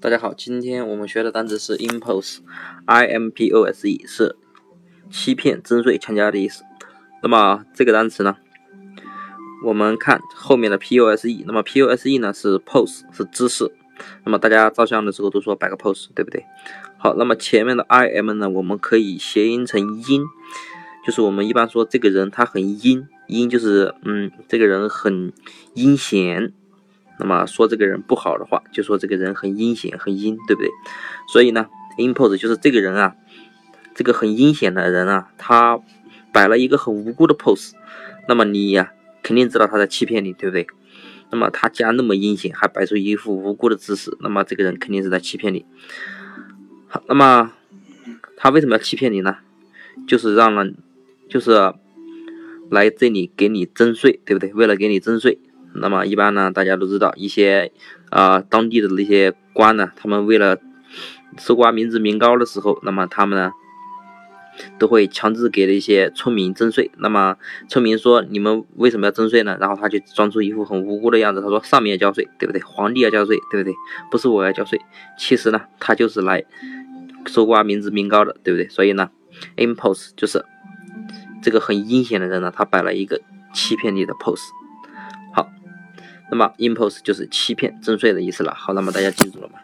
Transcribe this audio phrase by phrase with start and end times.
[0.00, 4.36] 大家好，今天我们学的单词是 impose，i m p o s e 是
[5.10, 6.62] 欺骗、征税、强加的意思。
[7.20, 8.36] 那么这个单词呢，
[9.64, 13.72] 我们看后面的 p o s e，那么 p o s e 呢是 pose 是姿势。
[14.24, 16.44] 那么大家照相的时候都说摆个 pose，对不对？
[16.96, 20.22] 好，那么前面的 i m 呢，我们可以谐音成阴，
[21.04, 25.32] 就是我们一般说这个人他很阴，阴就是嗯，这个人很
[25.74, 26.52] 阴险。
[27.18, 30.70] 那么说这个人不好的话，就说这个人很阴险、很阴，对不对？
[31.32, 31.66] 所以呢
[31.98, 33.14] ，impose 就是这个人啊，
[33.94, 35.80] 这个很阴险的人啊，他
[36.32, 37.72] 摆了一个很无辜的 pose。
[38.28, 38.92] 那么你呀，
[39.22, 40.66] 肯定知道他在欺骗你，对不对？
[41.30, 45.66] 那么他既然那么阴险，还摆出一副无辜的姿势，那么这个人肯定是在欺骗你。
[46.86, 47.52] 好，那么
[48.36, 49.38] 他为什么要欺骗你呢？
[50.06, 50.76] 就是让人，
[51.28, 51.74] 就是
[52.70, 54.54] 来这里给你征税，对不对？
[54.54, 55.40] 为了给你征税。
[55.74, 57.72] 那么一般呢，大家都知道一些
[58.10, 60.58] 啊当地的那些官呢，他们为了
[61.36, 63.52] 搜刮民脂民膏的时候，那么他们呢
[64.78, 66.90] 都会强制给那些村民征税。
[66.96, 67.36] 那么
[67.68, 72.60] 村民说：“你们为什么要征税呢？”然后他就装出一副很无辜的样子，他说：“上面要交税，对不对？
[72.62, 73.74] 皇帝要交税，对不对？
[74.10, 74.80] 不是我要交税。
[75.16, 76.44] 其实呢，他就是来
[77.26, 78.68] 搜刮民脂民膏的，对不对？
[78.68, 79.10] 所以呢
[79.56, 80.44] ，impose 就是
[81.40, 83.20] 这个很阴险的人呢，他摆了一个
[83.54, 84.40] 欺骗你的 pose。
[86.30, 88.54] 那么，impose 就是欺骗、征税的意思了。
[88.54, 89.58] 好，那么大家记住了吗？